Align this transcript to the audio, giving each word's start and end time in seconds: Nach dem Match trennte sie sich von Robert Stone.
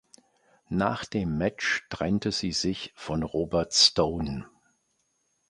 Nach 0.69 1.05
dem 1.05 1.37
Match 1.37 1.85
trennte 1.91 2.31
sie 2.31 2.53
sich 2.53 2.91
von 2.95 3.21
Robert 3.21 3.71
Stone. 3.75 4.47